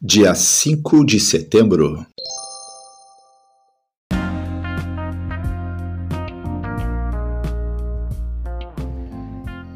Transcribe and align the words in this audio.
dia 0.00 0.32
5 0.32 1.04
de 1.04 1.18
setembro. 1.18 2.06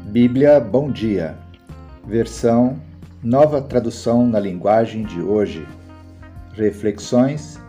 Bíblia 0.05 0.61
Bom 0.61 0.89
Dia, 0.89 1.37
versão 2.07 2.81
Nova 3.21 3.61
Tradução 3.61 4.25
na 4.25 4.39
Linguagem 4.39 5.03
de 5.03 5.19
Hoje. 5.19 5.67
Reflexões, 6.53 7.59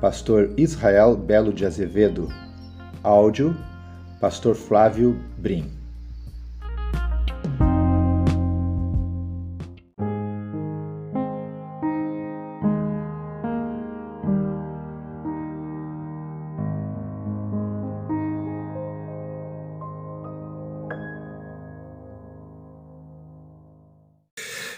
Pastor 0.00 0.54
Israel 0.56 1.16
Belo 1.16 1.52
de 1.52 1.66
Azevedo. 1.66 2.28
Áudio, 3.02 3.56
Pastor 4.20 4.54
Flávio 4.54 5.18
Brim. 5.36 5.83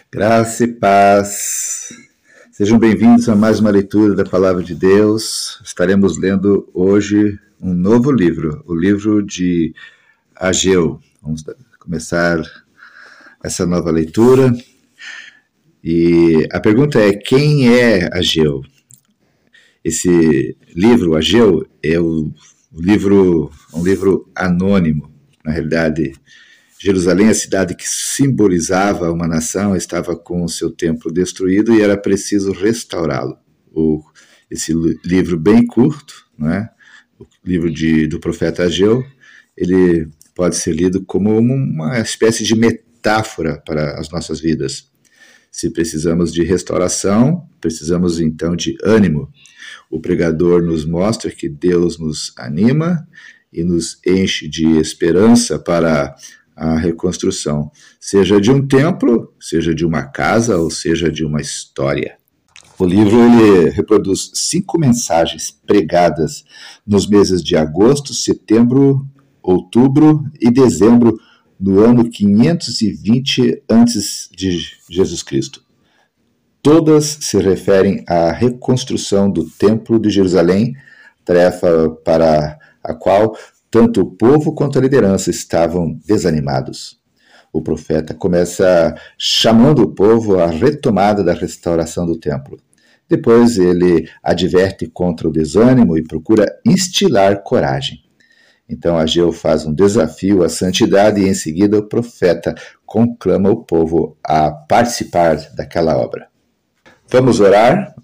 Graça 0.09 0.63
e 0.63 0.69
paz. 0.69 1.89
Sejam 2.53 2.79
bem-vindos 2.79 3.29
a 3.29 3.35
mais 3.35 3.59
uma 3.59 3.71
leitura 3.71 4.15
da 4.15 4.25
Palavra 4.25 4.63
de 4.63 4.73
Deus. 4.73 5.61
Estaremos 5.65 6.17
lendo 6.17 6.71
hoje 6.73 7.37
um 7.61 7.75
novo 7.75 8.13
livro, 8.13 8.63
o 8.67 8.75
livro 8.75 9.21
de 9.21 9.75
Ageu. 10.37 11.01
Vamos 11.21 11.43
começar 11.81 12.41
essa 13.43 13.67
nova 13.67 13.91
leitura. 13.91 14.53
E 15.83 16.47
a 16.53 16.61
pergunta 16.61 17.01
é: 17.01 17.13
quem 17.13 17.77
é 17.77 18.09
Ageu? 18.17 18.63
Esse 19.85 20.57
livro, 20.73 21.17
Ageu, 21.17 21.67
é 21.83 21.99
o 21.99 22.33
livro, 22.73 23.51
um 23.75 23.83
livro 23.85 24.31
anônimo, 24.37 25.11
na 25.45 25.51
realidade 25.51 26.13
Jerusalém, 26.79 27.29
a 27.29 27.35
cidade 27.35 27.75
que 27.75 27.89
simbolizava 27.89 29.11
uma 29.11 29.27
nação, 29.27 29.75
estava 29.75 30.17
com 30.17 30.45
o 30.45 30.49
seu 30.49 30.71
templo 30.71 31.13
destruído 31.13 31.75
e 31.75 31.81
era 31.81 31.97
preciso 31.97 32.53
restaurá-lo. 32.53 33.39
Esse 34.51 34.73
livro 35.05 35.37
bem 35.37 35.67
curto, 35.67 36.15
é? 36.45 36.69
o 37.19 37.27
livro 37.45 37.71
de, 37.71 38.07
do 38.07 38.21
profeta 38.21 38.63
Ageu, 38.63 39.05
ele 39.57 40.09
pode 40.35 40.57
ser 40.57 40.73
lido 40.73 41.03
como 41.05 41.37
uma 41.37 41.99
espécie 41.99 42.45
de 42.45 42.55
metáfora 42.55 43.61
para 43.67 43.99
as 43.99 44.11
nossas 44.11 44.39
vidas. 44.39 44.91
Se 45.51 45.71
precisamos 45.71 46.33
de 46.33 46.45
restauração, 46.45 47.49
precisamos 47.61 48.21
então 48.21 48.55
de 48.55 48.77
ânimo. 48.85 49.33
O 49.91 50.01
pregador 50.01 50.63
nos 50.63 50.85
mostra 50.85 51.31
que 51.31 51.49
Deus 51.49 51.99
nos 51.99 52.33
anima 52.37 53.09
e 53.53 53.65
nos 53.65 53.99
enche 54.07 54.47
de 54.49 54.79
esperança 54.79 55.59
para 55.59 56.15
a 56.57 56.79
reconstrução, 56.79 57.71
seja 58.01 58.41
de 58.41 58.51
um 58.51 58.67
templo, 58.67 59.35
seja 59.39 59.75
de 59.75 59.85
uma 59.85 60.05
casa 60.05 60.57
ou 60.57 60.71
seja 60.71 61.11
de 61.11 61.25
uma 61.25 61.41
história. 61.41 62.17
O 62.79 62.85
livro 62.85 63.17
ele 63.19 63.71
reproduz 63.71 64.31
cinco 64.35 64.79
mensagens 64.79 65.51
pregadas 65.51 66.45
nos 66.87 67.07
meses 67.07 67.43
de 67.43 67.57
agosto, 67.57 68.15
setembro, 68.15 69.07
outubro 69.43 70.25
e 70.41 70.51
dezembro 70.51 71.19
do 71.59 71.81
ano 71.81 72.09
520 72.09 73.63
antes 73.71 74.29
de 74.35 74.59
Jesus 74.91 75.23
Cristo. 75.23 75.65
Todas 76.63 77.19
se 77.21 77.39
referem 77.39 78.05
à 78.09 78.33
reconstrução 78.33 79.31
do 79.31 79.49
Templo 79.49 79.99
de 79.99 80.11
Jerusalém, 80.11 80.75
tarefa 81.25 81.91
para 82.05 82.59
a 82.83 82.95
qual 82.95 83.37
tanto 83.77 84.01
o 84.01 84.11
povo 84.11 84.55
quanto 84.55 84.79
a 84.79 84.81
liderança 84.81 85.29
estavam 85.29 86.01
desanimados. 86.07 86.99
O 87.53 87.61
profeta 87.61 88.15
começa 88.15 88.95
chamando 89.19 89.83
o 89.83 89.95
povo 89.95 90.39
à 90.39 90.47
retomada 90.47 91.23
da 91.23 91.35
restauração 91.35 92.07
do 92.07 92.19
templo. 92.19 92.59
Depois 93.07 93.59
ele 93.59 94.09
adverte 94.23 94.87
contra 94.87 95.29
o 95.29 95.31
desânimo 95.31 95.99
e 95.99 96.03
procura 96.03 96.47
instilar 96.65 97.43
coragem. 97.43 97.99
Então 98.67 98.97
Ageu 98.97 99.31
faz 99.31 99.67
um 99.67 99.75
desafio 99.75 100.43
à 100.43 100.49
santidade 100.49 101.21
e 101.21 101.29
em 101.29 101.35
seguida 101.35 101.79
o 101.79 101.87
profeta 101.87 102.55
conclama 102.87 103.51
o 103.51 103.63
povo 103.63 104.17
a 104.25 104.51
participar 104.51 105.37
daquela 105.55 105.99
obra. 105.99 106.29
Vamos 107.11 107.41
orar? 107.41 107.95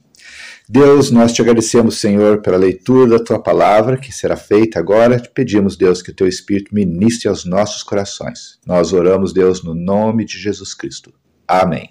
Deus, 0.68 1.10
nós 1.10 1.32
te 1.32 1.42
agradecemos, 1.42 1.98
Senhor, 1.98 2.40
pela 2.40 2.56
leitura 2.56 3.18
da 3.18 3.24
tua 3.24 3.42
palavra 3.42 3.96
que 3.96 4.12
será 4.12 4.36
feita 4.36 4.78
agora. 4.78 5.18
Te 5.18 5.28
pedimos, 5.28 5.76
Deus, 5.76 6.00
que 6.00 6.10
o 6.10 6.14
teu 6.14 6.26
Espírito 6.26 6.74
ministre 6.74 7.28
aos 7.28 7.44
nossos 7.44 7.82
corações. 7.82 8.58
Nós 8.64 8.92
oramos, 8.92 9.32
Deus, 9.32 9.62
no 9.62 9.74
nome 9.74 10.24
de 10.24 10.38
Jesus 10.38 10.72
Cristo. 10.72 11.12
Amém. 11.46 11.90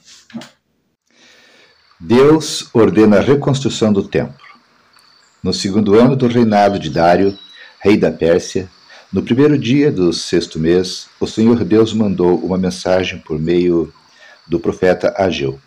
Deus 2.00 2.70
ordena 2.74 3.18
a 3.18 3.22
reconstrução 3.22 3.92
do 3.92 4.08
templo. 4.08 4.42
No 5.44 5.54
segundo 5.54 6.00
ano 6.00 6.16
do 6.16 6.28
reinado 6.28 6.80
de 6.80 6.90
Dário, 6.90 7.38
rei 7.80 7.98
da 7.98 8.12
Pérsia, 8.12 8.70
no 9.12 9.22
primeiro 9.22 9.58
dia 9.58 9.92
do 9.92 10.14
sexto 10.14 10.58
mês, 10.58 11.08
o 11.20 11.28
Senhor 11.28 11.64
Deus 11.66 11.94
mandou 11.94 12.40
uma 12.40 12.58
mensagem 12.58 13.20
por 13.20 13.38
meio 13.38 13.94
do 14.48 14.60
profeta 14.60 15.14
Ageu. 15.18 15.60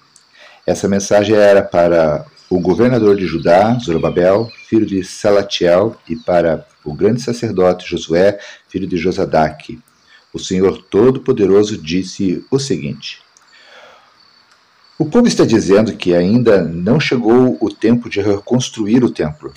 Essa 0.67 0.89
mensagem 0.89 1.37
era 1.37 1.63
para 1.63 2.25
o 2.55 2.61
governador 2.61 3.17
de 3.17 3.27
Judá, 3.27 3.77
Zorobabel, 3.85 4.49
filho 4.69 4.87
de 4.87 5.03
Salatiel, 5.03 5.97
e 6.09 6.15
para 6.15 6.65
o 6.85 6.95
grande 6.95 7.21
sacerdote 7.21 7.91
Josué, 7.91 8.39
filho 8.69 8.87
de 8.87 8.97
Josadaque. 8.97 9.81
O 10.33 10.39
Senhor 10.39 10.81
Todo-Poderoso 10.81 11.77
disse 11.77 12.45
o 12.49 12.61
seguinte: 12.61 13.21
O 14.97 15.05
povo 15.05 15.27
está 15.27 15.45
dizendo 15.45 15.97
que 15.97 16.15
ainda 16.15 16.63
não 16.63 17.01
chegou 17.01 17.59
o 17.61 17.69
tempo 17.71 18.09
de 18.09 18.21
reconstruir 18.21 19.03
o 19.03 19.11
templo. 19.11 19.53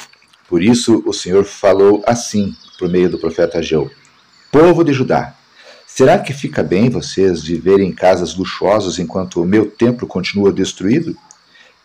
Por 0.50 0.64
isso 0.64 1.04
o 1.06 1.14
Senhor 1.14 1.44
falou 1.44 2.04
assim 2.04 2.56
por 2.80 2.90
meio 2.90 3.12
do 3.12 3.20
profeta 3.20 3.60
Ageu: 3.60 3.92
Povo 4.52 4.84
de 4.84 4.92
Judá, 4.92 5.36
será 5.86 6.18
que 6.18 6.34
fica 6.34 6.64
bem 6.64 6.90
vocês 6.90 7.44
viverem 7.44 7.90
em 7.90 7.94
casas 7.94 8.36
luxuosas 8.36 8.98
enquanto 8.98 9.40
o 9.40 9.46
meu 9.46 9.70
templo 9.70 10.08
continua 10.08 10.52
destruído? 10.52 11.16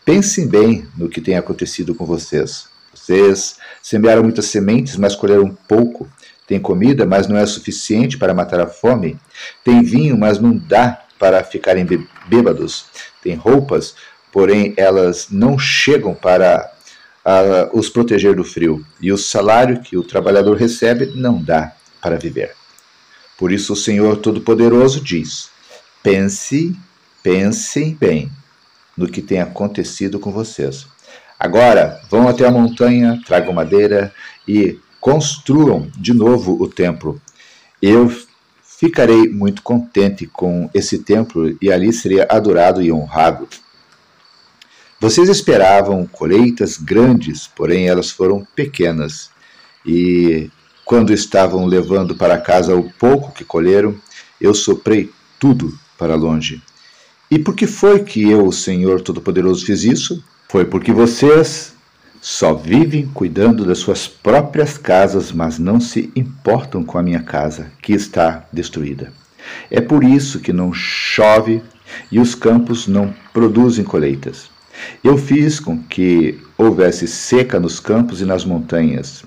Pensem 0.05 0.47
bem 0.47 0.85
no 0.97 1.07
que 1.07 1.21
tem 1.21 1.37
acontecido 1.37 1.95
com 1.95 2.05
vocês. 2.05 2.67
Vocês 2.93 3.55
semearam 3.81 4.21
muitas 4.21 4.45
sementes, 4.45 4.97
mas 4.97 5.15
colheram 5.15 5.49
pouco. 5.67 6.09
Tem 6.45 6.59
comida, 6.59 7.05
mas 7.05 7.27
não 7.27 7.37
é 7.37 7.45
suficiente 7.45 8.17
para 8.17 8.33
matar 8.33 8.59
a 8.59 8.67
fome. 8.67 9.17
Tem 9.63 9.81
vinho, 9.81 10.17
mas 10.17 10.39
não 10.39 10.57
dá 10.57 11.01
para 11.17 11.41
ficarem 11.43 11.87
bêbados. 12.27 12.85
Tem 13.21 13.33
roupas, 13.33 13.95
porém 14.29 14.73
elas 14.75 15.27
não 15.31 15.57
chegam 15.57 16.13
para 16.13 16.69
uh, 17.25 17.77
os 17.77 17.87
proteger 17.87 18.35
do 18.35 18.43
frio. 18.43 18.85
E 18.99 19.09
o 19.09 19.17
salário 19.17 19.81
que 19.81 19.95
o 19.95 20.03
trabalhador 20.03 20.57
recebe 20.57 21.13
não 21.15 21.41
dá 21.41 21.71
para 22.01 22.17
viver. 22.17 22.51
Por 23.37 23.53
isso 23.53 23.71
o 23.71 23.77
Senhor 23.77 24.17
Todo-Poderoso 24.17 24.99
diz: 24.99 25.49
pense, 26.03 26.75
pensem 27.23 27.95
bem 27.95 28.29
no 28.97 29.07
que 29.07 29.21
tem 29.21 29.41
acontecido 29.41 30.19
com 30.19 30.31
vocês. 30.31 30.87
Agora, 31.39 31.99
vão 32.09 32.27
até 32.27 32.45
a 32.45 32.51
montanha, 32.51 33.21
tragam 33.25 33.53
madeira 33.53 34.13
e 34.47 34.79
construam 34.99 35.89
de 35.97 36.13
novo 36.13 36.61
o 36.61 36.67
templo. 36.67 37.21
Eu 37.81 38.09
ficarei 38.61 39.27
muito 39.27 39.61
contente 39.61 40.25
com 40.25 40.69
esse 40.73 40.99
templo 40.99 41.57
e 41.61 41.71
ali 41.71 41.91
seria 41.91 42.27
adorado 42.29 42.81
e 42.81 42.91
honrado. 42.91 43.47
Vocês 44.99 45.27
esperavam 45.27 46.05
colheitas 46.05 46.77
grandes, 46.77 47.45
porém 47.45 47.89
elas 47.89 48.09
foram 48.09 48.47
pequenas. 48.55 49.29
E 49.85 50.49
quando 50.85 51.11
estavam 51.11 51.65
levando 51.65 52.15
para 52.15 52.39
casa 52.39 52.73
o 52.75 52.89
pouco 52.91 53.33
que 53.33 53.43
colheram, 53.43 53.95
eu 54.39 54.53
soprei 54.53 55.11
tudo 55.37 55.77
para 55.97 56.15
longe. 56.15 56.61
E 57.33 57.39
por 57.39 57.55
que 57.55 57.65
foi 57.65 58.03
que 58.03 58.29
eu, 58.29 58.45
o 58.45 58.53
Senhor 58.53 59.01
Todo-Poderoso, 59.01 59.65
fiz 59.65 59.83
isso? 59.83 60.23
Foi 60.47 60.65
porque 60.65 60.91
vocês 60.91 61.73
só 62.21 62.53
vivem 62.53 63.07
cuidando 63.07 63.65
das 63.65 63.79
suas 63.79 64.07
próprias 64.07 64.77
casas, 64.77 65.31
mas 65.31 65.57
não 65.57 65.79
se 65.79 66.11
importam 66.15 66.83
com 66.83 66.95
a 66.95 67.01
minha 67.01 67.23
casa, 67.23 67.71
que 67.81 67.91
está 67.91 68.45
destruída. 68.53 69.11
É 69.71 69.81
por 69.81 70.03
isso 70.03 70.41
que 70.41 70.53
não 70.53 70.71
chove 70.71 71.63
e 72.11 72.19
os 72.19 72.35
campos 72.35 72.87
não 72.87 73.11
produzem 73.33 73.83
colheitas. 73.83 74.51
Eu 75.03 75.17
fiz 75.17 75.59
com 75.59 75.79
que 75.79 76.39
houvesse 76.55 77.07
seca 77.07 77.59
nos 77.59 77.79
campos 77.79 78.21
e 78.21 78.25
nas 78.25 78.45
montanhas. 78.45 79.23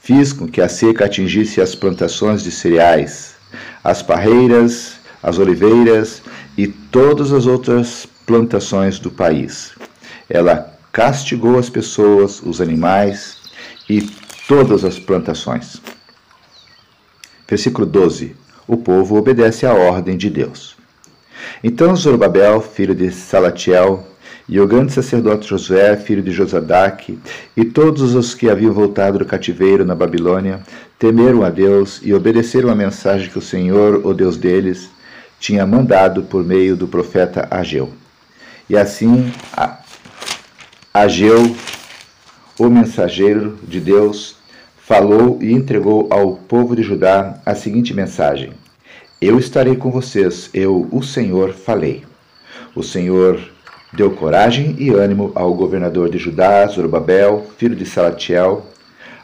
Fiz 0.00 0.32
com 0.32 0.46
que 0.46 0.60
a 0.60 0.68
seca 0.68 1.06
atingisse 1.06 1.60
as 1.60 1.74
plantações 1.74 2.44
de 2.44 2.52
cereais, 2.52 3.34
as 3.82 4.04
parreiras, 4.04 5.00
as 5.20 5.36
oliveiras 5.36 6.22
e 6.60 6.66
todas 6.66 7.32
as 7.32 7.46
outras 7.46 8.06
plantações 8.26 8.98
do 8.98 9.10
país. 9.10 9.72
ela 10.28 10.70
castigou 10.92 11.58
as 11.58 11.70
pessoas, 11.70 12.42
os 12.42 12.60
animais 12.60 13.38
e 13.88 14.02
todas 14.46 14.84
as 14.84 14.98
plantações. 14.98 15.80
Versículo 17.48 17.86
12: 17.86 18.36
O 18.68 18.76
povo 18.76 19.16
obedece 19.16 19.64
à 19.64 19.72
ordem 19.72 20.18
de 20.18 20.28
Deus. 20.28 20.76
Então 21.64 21.96
Zorobabel, 21.96 22.60
filho 22.60 22.94
de 22.94 23.10
Salatiel, 23.10 24.06
e 24.46 24.60
o 24.60 24.66
grande 24.66 24.92
sacerdote 24.92 25.48
Josué, 25.48 25.96
filho 25.96 26.22
de 26.22 26.30
Josadaque, 26.30 27.18
e 27.56 27.64
todos 27.64 28.14
os 28.14 28.34
que 28.34 28.50
haviam 28.50 28.74
voltado 28.74 29.18
do 29.18 29.24
cativeiro 29.24 29.82
na 29.82 29.94
Babilônia, 29.94 30.60
temeram 30.98 31.42
a 31.42 31.48
Deus 31.48 32.00
e 32.02 32.12
obedeceram 32.12 32.68
a 32.68 32.74
mensagem 32.74 33.30
que 33.30 33.38
o 33.38 33.42
Senhor, 33.42 34.04
o 34.04 34.12
Deus 34.12 34.36
deles, 34.36 34.90
tinha 35.40 35.66
mandado 35.66 36.22
por 36.22 36.44
meio 36.44 36.76
do 36.76 36.86
profeta 36.86 37.48
Ageu. 37.50 37.90
E 38.68 38.76
assim, 38.76 39.32
Ageu, 40.94 41.56
o 42.56 42.68
mensageiro 42.68 43.58
de 43.64 43.80
Deus, 43.80 44.36
falou 44.76 45.38
e 45.42 45.52
entregou 45.52 46.06
ao 46.10 46.36
povo 46.36 46.76
de 46.76 46.82
Judá 46.84 47.40
a 47.44 47.56
seguinte 47.56 47.92
mensagem: 47.92 48.52
Eu 49.20 49.36
estarei 49.36 49.74
com 49.74 49.90
vocês, 49.90 50.48
eu, 50.54 50.86
o 50.92 51.02
Senhor, 51.02 51.52
falei. 51.52 52.04
O 52.76 52.84
Senhor 52.84 53.40
Deu 53.92 54.12
coragem 54.12 54.76
e 54.78 54.90
ânimo 54.90 55.32
ao 55.34 55.52
governador 55.52 56.08
de 56.08 56.16
Judá, 56.16 56.64
Zorobabel, 56.68 57.50
filho 57.58 57.74
de 57.74 57.84
Salatiel, 57.84 58.64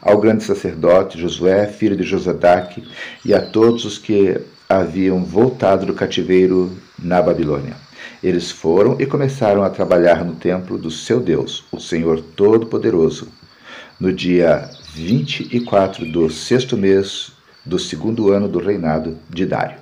ao 0.03 0.19
grande 0.19 0.43
sacerdote 0.43 1.21
Josué, 1.21 1.69
filho 1.69 1.97
de 1.97 2.03
Josadaque, 2.03 2.83
e 3.25 3.33
a 3.33 3.41
todos 3.41 3.85
os 3.85 3.97
que 3.97 4.41
haviam 4.69 5.25
voltado 5.25 5.87
do 5.87 5.95
cativeiro 5.95 6.77
na 6.99 7.23
Babilônia. 7.23 7.77
Eles 8.23 8.51
foram 8.51 9.01
e 9.01 9.07
começaram 9.07 9.63
a 9.63 9.71
trabalhar 9.71 10.25
no 10.25 10.35
templo 10.35 10.79
do 10.79 10.91
seu 10.91 11.21
Deus, 11.21 11.65
o 11.71 11.79
Senhor 11.79 12.21
Todo-Poderoso, 12.21 13.29
no 14.01 14.13
dia 14.13 14.69
24 14.95 16.05
do 16.11 16.29
sexto 16.31 16.77
mês 16.77 17.33
do 17.65 17.79
segundo 17.79 18.31
ano 18.31 18.49
do 18.49 18.59
reinado 18.59 19.19
de 19.29 19.47
Dário. 19.47 19.79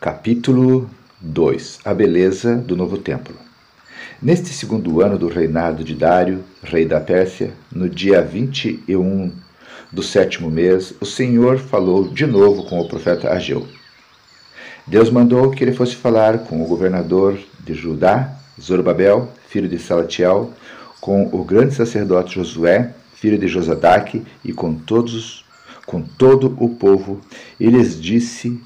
Capítulo 0.00 0.90
2. 1.20 1.80
A 1.84 1.94
beleza 1.94 2.56
do 2.56 2.76
novo 2.76 2.98
templo. 2.98 3.36
Neste 4.20 4.48
segundo 4.48 5.00
ano 5.00 5.18
do 5.18 5.28
reinado 5.28 5.84
de 5.84 5.94
Dário, 5.94 6.44
rei 6.62 6.84
da 6.84 7.00
Pérsia, 7.00 7.52
no 7.70 7.88
dia 7.88 8.22
21 8.22 9.32
do 9.92 10.02
sétimo 10.02 10.50
mês, 10.50 10.94
o 11.00 11.04
Senhor 11.04 11.58
falou 11.58 12.08
de 12.08 12.26
novo 12.26 12.64
com 12.64 12.80
o 12.80 12.88
profeta 12.88 13.30
Ageu. 13.30 13.68
Deus 14.86 15.10
mandou 15.10 15.50
que 15.50 15.62
ele 15.62 15.72
fosse 15.72 15.94
falar 15.94 16.38
com 16.38 16.62
o 16.62 16.66
governador 16.66 17.38
de 17.60 17.74
Judá, 17.74 18.34
Zorobabel, 18.60 19.30
filho 19.48 19.68
de 19.68 19.78
Salatiel, 19.78 20.50
com 21.00 21.28
o 21.32 21.44
grande 21.44 21.74
sacerdote 21.74 22.36
Josué, 22.36 22.94
filho 23.14 23.38
de 23.38 23.46
Josadaque, 23.46 24.24
e 24.44 24.52
com 24.52 24.74
todos, 24.74 25.44
com 25.86 26.02
todo 26.02 26.56
o 26.58 26.70
povo, 26.70 27.20
e 27.60 27.66
lhes 27.66 28.00
disse: 28.00 28.60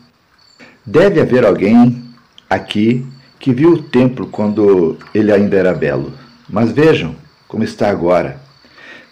Deve 0.85 1.21
haver 1.21 1.45
alguém 1.45 2.05
aqui 2.49 3.05
que 3.39 3.53
viu 3.53 3.73
o 3.73 3.83
templo 3.83 4.27
quando 4.29 4.97
ele 5.15 5.33
ainda 5.33 5.57
era 5.57 5.75
belo. 5.75 6.13
Mas 6.49 6.71
vejam 6.71 7.15
como 7.49 7.65
está 7.65 7.91
agora. 7.91 8.41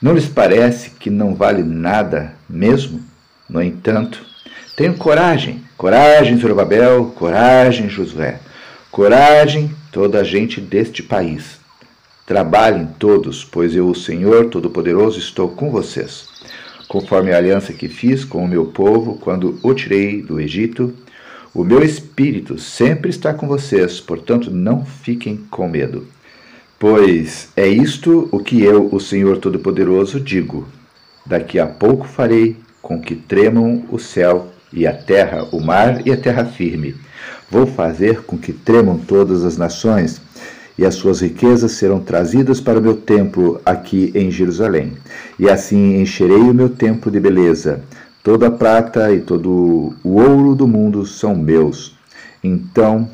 Não 0.00 0.14
lhes 0.14 0.26
parece 0.26 0.91
que 0.91 1.11
não 1.11 1.35
vale 1.35 1.62
nada 1.62 2.35
mesmo? 2.49 3.00
No 3.49 3.62
entanto, 3.62 4.25
tenham 4.76 4.94
coragem, 4.94 5.62
coragem, 5.76 6.37
Zorobabel, 6.37 7.12
coragem, 7.17 7.88
Josué, 7.88 8.41
coragem, 8.91 9.70
toda 9.93 10.20
a 10.20 10.25
gente 10.25 10.61
deste 10.61 11.02
país. 11.02 11.58
Trabalhem 12.26 12.88
todos, 12.99 13.44
pois 13.44 13.76
eu, 13.76 13.88
o 13.88 13.94
Senhor 13.94 14.46
Todo-Poderoso, 14.46 15.19
estou 15.19 15.49
com 15.49 15.70
vocês. 15.70 16.26
Conforme 16.88 17.32
a 17.32 17.37
aliança 17.37 17.73
que 17.73 17.88
fiz 17.88 18.25
com 18.25 18.44
o 18.44 18.49
meu 18.49 18.67
povo 18.67 19.19
quando 19.19 19.58
o 19.62 19.75
tirei 19.75 20.23
do 20.23 20.41
Egito, 20.41 20.94
o 21.55 21.62
meu 21.62 21.85
espírito 21.85 22.58
sempre 22.58 23.11
está 23.11 23.32
com 23.32 23.46
vocês, 23.46 24.00
portanto 24.00 24.50
não 24.50 24.85
fiquem 24.85 25.37
com 25.50 25.69
medo. 25.69 26.06
Pois 26.86 27.48
é 27.56 27.66
isto 27.66 28.28
o 28.31 28.38
que 28.38 28.62
eu, 28.62 28.90
o 28.92 29.00
Senhor 29.00 29.38
Todo-Poderoso, 29.38 30.20
digo: 30.20 30.69
daqui 31.25 31.58
a 31.58 31.66
pouco 31.66 32.06
farei 32.06 32.58
com 32.82 33.00
que 33.00 33.14
tremam 33.14 33.84
o 33.90 33.98
céu 33.98 34.48
e 34.70 34.86
a 34.86 34.92
terra, 34.92 35.48
o 35.50 35.62
mar 35.62 36.06
e 36.06 36.12
a 36.12 36.16
terra 36.19 36.44
firme. 36.44 36.94
Vou 37.50 37.66
fazer 37.66 38.20
com 38.25 38.36
que 38.36 38.52
tremam 38.52 38.98
todas 38.98 39.46
as 39.46 39.56
nações, 39.56 40.20
e 40.76 40.84
as 40.84 40.96
suas 40.96 41.22
riquezas 41.22 41.72
serão 41.72 42.00
trazidas 42.00 42.60
para 42.60 42.78
o 42.78 42.82
meu 42.82 42.96
templo 42.96 43.62
aqui 43.64 44.12
em 44.14 44.31
Jerusalém. 44.31 44.92
E 45.38 45.48
assim 45.48 46.02
encherei 46.02 46.36
o 46.36 46.52
meu 46.52 46.69
templo 46.69 47.10
de 47.10 47.19
beleza 47.19 47.82
Toda 48.22 48.48
a 48.48 48.50
prata 48.50 49.10
e 49.10 49.22
todo 49.22 49.94
o 50.04 50.20
ouro 50.20 50.54
do 50.54 50.69
mundo 50.69 51.06
são 51.06 51.34
meus. 51.34 51.96
Então, 52.42 53.08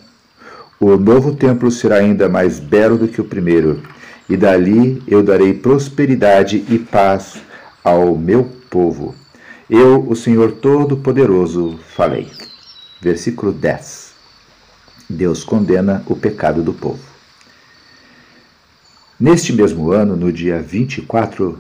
o 0.80 0.96
novo 0.96 1.34
templo 1.34 1.70
será 1.70 1.96
ainda 1.96 2.26
mais 2.26 2.58
belo 2.58 2.96
do 2.96 3.06
que 3.06 3.20
o 3.20 3.24
primeiro, 3.24 3.82
e 4.26 4.34
dali 4.34 5.02
eu 5.06 5.22
darei 5.22 5.52
prosperidade 5.52 6.64
e 6.70 6.78
paz 6.78 7.42
ao 7.84 8.16
meu 8.16 8.44
povo. 8.70 9.14
Eu, 9.68 10.08
o 10.08 10.16
Senhor 10.16 10.52
Todo-Poderoso, 10.52 11.78
falei. 11.94 12.28
Versículo 13.00 13.52
10. 13.52 14.14
Deus 15.08 15.44
condena 15.44 16.02
o 16.06 16.16
pecado 16.16 16.62
do 16.62 16.72
povo. 16.72 17.04
Neste 19.18 19.52
mesmo 19.52 19.92
ano, 19.92 20.16
no 20.16 20.32
dia 20.32 20.62
24 20.62 21.58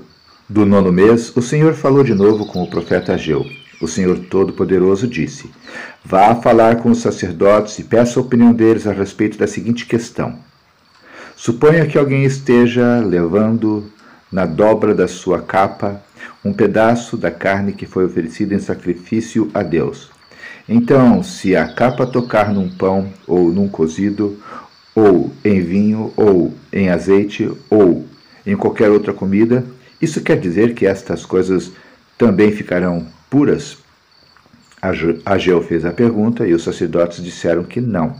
do 0.48 0.64
nono 0.64 0.90
mês, 0.90 1.36
o 1.36 1.42
Senhor 1.42 1.74
falou 1.74 2.02
de 2.02 2.14
novo 2.14 2.46
com 2.46 2.62
o 2.62 2.70
profeta 2.70 3.12
Ageu. 3.12 3.44
O 3.80 3.88
Senhor 3.88 4.18
Todo-Poderoso 4.18 5.08
disse: 5.08 5.50
Vá 6.04 6.34
falar 6.34 6.76
com 6.76 6.90
os 6.90 6.98
sacerdotes 6.98 7.78
e 7.78 7.84
peça 7.84 8.20
a 8.20 8.22
opinião 8.22 8.52
deles 8.52 8.86
a 8.86 8.92
respeito 8.92 9.38
da 9.38 9.46
seguinte 9.46 9.86
questão. 9.86 10.38
Suponha 11.34 11.86
que 11.86 11.96
alguém 11.96 12.24
esteja 12.24 12.98
levando 12.98 13.90
na 14.30 14.44
dobra 14.44 14.94
da 14.94 15.08
sua 15.08 15.40
capa 15.40 16.02
um 16.44 16.52
pedaço 16.52 17.16
da 17.16 17.30
carne 17.30 17.72
que 17.72 17.86
foi 17.86 18.04
oferecida 18.04 18.54
em 18.54 18.58
sacrifício 18.58 19.50
a 19.54 19.62
Deus. 19.62 20.10
Então, 20.68 21.22
se 21.22 21.56
a 21.56 21.66
capa 21.66 22.06
tocar 22.06 22.52
num 22.52 22.68
pão 22.68 23.10
ou 23.26 23.50
num 23.50 23.68
cozido, 23.68 24.38
ou 24.94 25.32
em 25.42 25.62
vinho, 25.62 26.12
ou 26.16 26.52
em 26.70 26.90
azeite, 26.90 27.50
ou 27.70 28.06
em 28.46 28.54
qualquer 28.56 28.90
outra 28.90 29.12
comida, 29.12 29.64
isso 30.00 30.20
quer 30.20 30.38
dizer 30.38 30.74
que 30.74 30.86
estas 30.86 31.24
coisas 31.24 31.72
também 32.18 32.52
ficarão 32.52 33.06
puras? 33.30 33.78
Ageu 35.24 35.62
fez 35.62 35.84
a 35.84 35.92
pergunta 35.92 36.46
e 36.46 36.52
os 36.52 36.64
sacerdotes 36.64 37.22
disseram 37.22 37.62
que 37.62 37.80
não. 37.80 38.16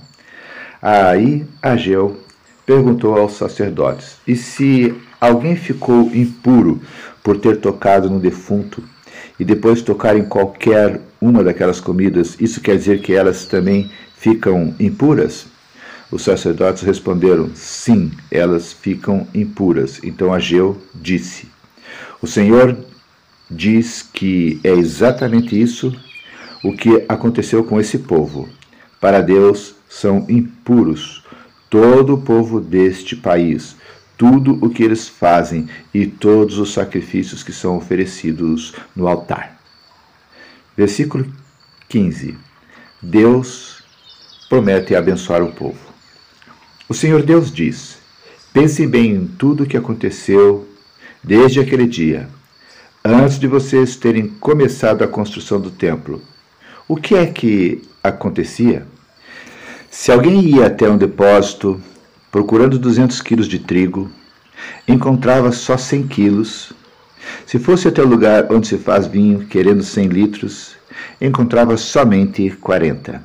Aí 0.80 1.44
Ageu 1.60 2.20
perguntou 2.64 3.18
aos 3.18 3.34
sacerdotes: 3.34 4.18
E 4.26 4.36
se 4.36 4.94
alguém 5.20 5.56
ficou 5.56 6.10
impuro 6.14 6.80
por 7.22 7.38
ter 7.38 7.56
tocado 7.56 8.08
no 8.08 8.20
defunto 8.20 8.82
e 9.38 9.44
depois 9.44 9.82
tocar 9.82 10.16
em 10.16 10.24
qualquer 10.24 11.00
uma 11.20 11.42
daquelas 11.42 11.80
comidas, 11.80 12.36
isso 12.38 12.60
quer 12.60 12.76
dizer 12.76 13.00
que 13.00 13.14
elas 13.14 13.46
também 13.46 13.90
ficam 14.16 14.74
impuras? 14.78 15.46
Os 16.10 16.22
sacerdotes 16.22 16.82
responderam: 16.82 17.50
Sim, 17.54 18.10
elas 18.30 18.72
ficam 18.72 19.26
impuras. 19.34 20.00
Então 20.04 20.32
Ageu 20.32 20.80
disse: 20.94 21.48
o 22.22 22.26
Senhor 22.26 22.76
diz 23.50 24.02
que 24.02 24.60
é 24.62 24.70
exatamente 24.70 25.60
isso 25.60 25.94
o 26.62 26.72
que 26.72 27.04
aconteceu 27.08 27.64
com 27.64 27.80
esse 27.80 27.98
povo. 27.98 28.48
Para 29.00 29.20
Deus 29.20 29.74
são 29.88 30.26
impuros 30.28 31.24
todo 31.68 32.14
o 32.14 32.22
povo 32.22 32.60
deste 32.60 33.16
país, 33.16 33.76
tudo 34.16 34.58
o 34.64 34.68
que 34.68 34.82
eles 34.82 35.08
fazem 35.08 35.68
e 35.92 36.06
todos 36.06 36.58
os 36.58 36.72
sacrifícios 36.72 37.42
que 37.42 37.52
são 37.52 37.76
oferecidos 37.76 38.74
no 38.94 39.08
altar. 39.08 39.58
Versículo 40.76 41.26
15. 41.88 42.36
Deus 43.02 43.82
promete 44.48 44.94
abençoar 44.94 45.42
o 45.42 45.52
povo. 45.52 45.78
O 46.88 46.94
Senhor 46.94 47.22
Deus 47.22 47.52
diz: 47.52 47.98
Pensem 48.52 48.88
bem 48.88 49.14
em 49.14 49.26
tudo 49.26 49.64
o 49.64 49.66
que 49.66 49.76
aconteceu 49.76 50.68
desde 51.22 51.60
aquele 51.60 51.86
dia, 51.86 52.28
antes 53.04 53.38
de 53.38 53.46
vocês 53.46 53.96
terem 53.96 54.28
começado 54.28 55.02
a 55.02 55.08
construção 55.08 55.60
do 55.60 55.70
templo. 55.70 56.22
O 56.86 56.96
que 56.96 57.14
é 57.14 57.26
que 57.26 57.82
acontecia? 58.02 58.86
Se 59.90 60.12
alguém 60.12 60.40
ia 60.40 60.66
até 60.66 60.88
um 60.88 60.96
depósito 60.96 61.80
procurando 62.30 62.78
200 62.78 63.20
quilos 63.22 63.48
de 63.48 63.58
trigo, 63.58 64.10
encontrava 64.86 65.50
só 65.52 65.76
100 65.76 66.06
quilos. 66.08 66.72
Se 67.46 67.58
fosse 67.58 67.88
até 67.88 68.02
o 68.02 68.08
lugar 68.08 68.46
onde 68.50 68.68
se 68.68 68.78
faz 68.78 69.06
vinho 69.06 69.46
querendo 69.46 69.82
100 69.82 70.08
litros, 70.08 70.76
encontrava 71.20 71.76
somente 71.76 72.50
40. 72.50 73.22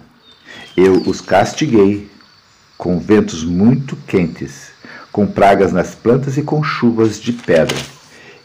Eu 0.76 1.02
os 1.06 1.22
castiguei 1.22 2.10
com 2.78 3.00
ventos 3.00 3.44
muito 3.44 3.96
quentes 4.08 4.76
com 5.16 5.26
pragas 5.26 5.72
nas 5.72 5.96
plantas 5.96 6.36
e 6.36 6.42
com 6.42 6.62
chuvas 6.62 7.22
de 7.22 7.32
pedra, 7.32 7.78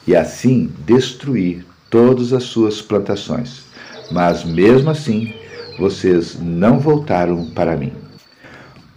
e 0.07 0.17
assim 0.17 0.71
destruir 0.87 1.65
todas 1.89 2.33
as 2.33 2.45
suas 2.45 2.81
plantações. 2.81 3.65
Mas 4.11 4.45
mesmo 4.45 4.91
assim, 4.91 5.35
vocês 5.79 6.39
não 6.41 6.79
voltaram 6.79 7.47
para 7.51 7.77
mim. 7.77 7.93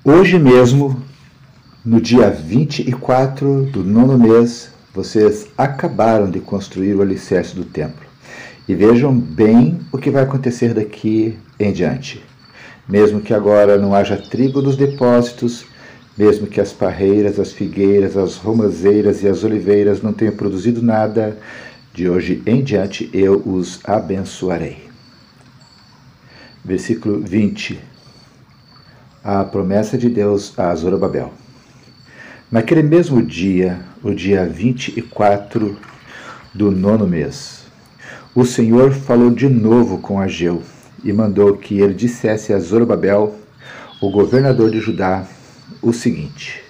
Hoje 0.03 0.37
mesmo, 0.37 1.01
no 1.83 2.01
dia 2.01 2.29
24 2.29 3.65
do 3.65 3.83
nono 3.83 4.17
mês, 4.17 4.71
vocês 4.93 5.47
acabaram 5.57 6.29
de 6.29 6.39
construir 6.39 6.93
o 6.93 7.01
alicerce 7.01 7.55
do 7.55 7.63
templo. 7.63 8.05
E 8.67 8.75
vejam 8.75 9.13
bem 9.17 9.79
o 9.91 9.97
que 9.97 10.11
vai 10.11 10.23
acontecer 10.23 10.73
daqui 10.73 11.37
em 11.59 11.71
diante. 11.71 12.23
Mesmo 12.87 13.21
que 13.21 13.33
agora 13.33 13.77
não 13.77 13.93
haja 13.93 14.17
trigo 14.17 14.61
nos 14.61 14.75
depósitos, 14.75 15.65
mesmo 16.17 16.47
que 16.47 16.61
as 16.61 16.71
parreiras, 16.71 17.39
as 17.39 17.51
figueiras, 17.51 18.15
as 18.15 18.35
romazeiras 18.35 19.23
e 19.23 19.27
as 19.27 19.43
oliveiras 19.43 20.01
não 20.01 20.13
tenham 20.13 20.35
produzido 20.35 20.81
nada, 20.81 21.37
de 21.93 22.09
hoje 22.09 22.41
em 22.45 22.63
diante 22.63 23.09
eu 23.13 23.41
os 23.45 23.79
abençoarei. 23.83 24.87
Versículo 26.63 27.19
20. 27.19 27.79
A 29.23 29.43
promessa 29.43 29.97
de 29.97 30.09
Deus 30.09 30.57
a 30.57 30.73
Zorobabel. 30.75 31.33
Naquele 32.51 32.83
mesmo 32.83 33.21
dia, 33.21 33.79
o 34.03 34.13
dia 34.13 34.45
24 34.45 35.77
do 36.53 36.69
nono 36.69 37.07
mês, 37.07 37.63
o 38.35 38.45
Senhor 38.45 38.91
falou 38.91 39.31
de 39.31 39.49
novo 39.49 39.97
com 39.97 40.19
Ageu 40.19 40.61
e 41.03 41.11
mandou 41.11 41.57
que 41.57 41.79
ele 41.79 41.93
dissesse 41.93 42.53
a 42.53 42.59
Zorobabel, 42.59 43.35
o 44.01 44.11
governador 44.11 44.71
de 44.71 44.79
Judá, 44.79 45.25
o 45.83 45.91
seguinte: 45.91 46.63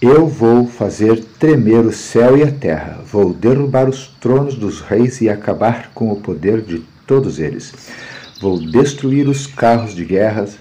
Eu 0.00 0.26
vou 0.26 0.66
fazer 0.66 1.22
tremer 1.38 1.84
o 1.84 1.92
céu 1.92 2.38
e 2.38 2.42
a 2.42 2.50
terra, 2.50 3.00
vou 3.04 3.34
derrubar 3.34 3.88
os 3.88 4.06
tronos 4.20 4.54
dos 4.54 4.80
reis 4.80 5.20
e 5.20 5.28
acabar 5.28 5.90
com 5.92 6.10
o 6.10 6.20
poder 6.20 6.62
de 6.62 6.82
todos 7.06 7.38
eles. 7.38 7.74
Vou 8.40 8.58
destruir 8.58 9.28
os 9.28 9.46
carros 9.46 9.94
de 9.94 10.04
guerras 10.04 10.58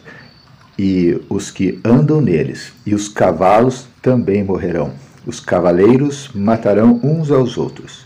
e 0.78 1.22
os 1.30 1.52
que 1.52 1.80
andam 1.84 2.20
neles, 2.20 2.74
e 2.86 2.96
os 2.96 3.08
cavalos 3.08 3.88
também 4.02 4.44
morrerão. 4.44 4.94
Os 5.26 5.40
cavaleiros 5.40 6.30
matarão 6.34 7.00
uns 7.04 7.32
aos 7.32 7.58
outros. 7.58 8.06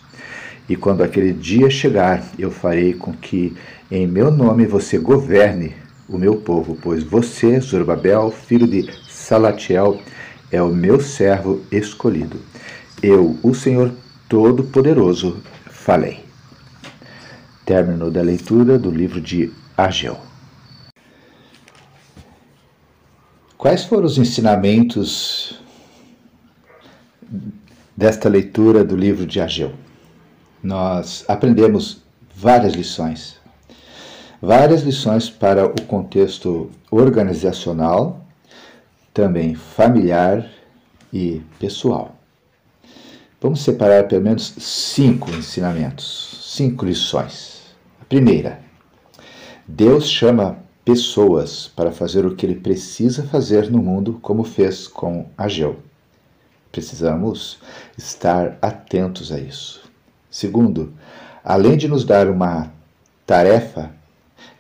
E 0.68 0.76
quando 0.76 1.04
aquele 1.04 1.34
dia 1.34 1.70
chegar, 1.70 2.24
eu 2.38 2.52
farei 2.52 2.94
com 2.94 3.12
que 3.12 3.56
em 3.90 4.08
meu 4.08 4.32
nome 4.32 4.66
você 4.66 4.98
governe 4.98 5.74
o 6.08 6.18
meu 6.18 6.38
povo, 6.38 6.78
pois 6.82 7.04
você, 7.04 7.60
Zorobabel, 7.60 8.32
filho 8.32 8.68
de 8.68 8.90
Salatiel 9.30 10.02
é 10.52 10.60
o 10.60 10.70
meu 10.70 11.00
servo 11.00 11.62
escolhido. 11.72 12.42
Eu, 13.00 13.38
o 13.44 13.54
Senhor 13.54 13.94
Todo-Poderoso, 14.28 15.44
falei. 15.70 16.26
Término 17.64 18.10
da 18.10 18.24
leitura 18.24 18.80
do 18.80 18.90
livro 18.90 19.22
de 19.22 19.54
Ageu. 19.78 20.18
Quais 23.56 23.84
foram 23.84 24.06
os 24.06 24.18
ensinamentos 24.18 25.62
desta 27.96 28.28
leitura 28.28 28.84
do 28.84 28.96
livro 28.96 29.28
de 29.28 29.40
Ageu? 29.40 29.74
Nós 30.64 31.24
aprendemos 31.28 32.02
várias 32.36 32.74
lições. 32.74 33.38
Várias 34.42 34.82
lições 34.82 35.30
para 35.30 35.68
o 35.68 35.82
contexto 35.84 36.72
organizacional 36.90 38.26
também 39.20 39.54
familiar 39.54 40.50
e 41.12 41.42
pessoal. 41.60 42.16
Vamos 43.42 43.60
separar 43.62 44.08
pelo 44.08 44.24
menos 44.24 44.56
cinco 44.58 45.30
ensinamentos, 45.32 46.54
cinco 46.56 46.86
lições. 46.86 47.76
A 48.02 48.06
primeira, 48.06 48.62
Deus 49.68 50.10
chama 50.10 50.60
pessoas 50.86 51.68
para 51.68 51.92
fazer 51.92 52.26
o 52.26 52.34
que 52.34 52.46
ele 52.46 52.56
precisa 52.56 53.24
fazer 53.24 53.70
no 53.70 53.80
mundo, 53.80 54.20
como 54.22 54.46
fez 54.46 54.88
com 54.88 55.26
Ageu. 55.38 55.80
Precisamos 56.72 57.60
estar 57.98 58.58
atentos 58.62 59.34
a 59.34 59.40
isso. 59.40 59.82
Segundo, 60.32 60.94
além 61.44 61.76
de 61.76 61.90
nos 61.90 62.06
dar 62.06 62.30
uma 62.30 62.72
tarefa, 63.26 63.92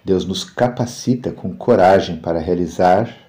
Deus 0.03 0.25
nos 0.25 0.43
capacita 0.43 1.31
com 1.31 1.55
coragem 1.55 2.17
para 2.17 2.39
realizar 2.39 3.28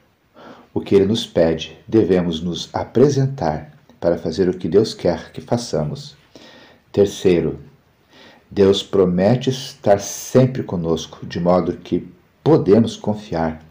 o 0.73 0.81
que 0.81 0.95
ele 0.95 1.07
nos 1.07 1.27
pede, 1.27 1.77
devemos 1.87 2.41
nos 2.41 2.69
apresentar 2.73 3.73
para 3.99 4.17
fazer 4.17 4.49
o 4.49 4.57
que 4.57 4.69
Deus 4.69 4.95
quer 4.95 5.33
que 5.33 5.41
façamos. 5.41 6.17
Terceiro, 6.93 7.59
Deus 8.51 8.83
promete 8.83 9.51
estar 9.51 10.01
sempre 10.01 10.63
conosco, 10.63 11.25
de 11.27 11.39
modo 11.39 11.77
que 11.77 12.09
podemos 12.43 12.97
confiar 12.97 13.63